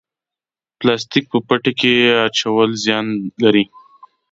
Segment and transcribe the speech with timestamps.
[0.79, 1.93] پلاستیک په پټي کې
[2.25, 3.05] اچول زیان
[3.43, 3.63] لري؟